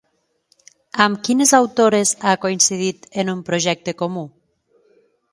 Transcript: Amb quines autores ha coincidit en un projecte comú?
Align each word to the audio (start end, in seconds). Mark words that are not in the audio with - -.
Amb 1.03 1.17
quines 1.27 1.51
autores 1.57 2.13
ha 2.29 2.33
coincidit 2.45 3.05
en 3.25 3.29
un 3.35 3.43
projecte 3.51 3.95
comú? 4.01 4.25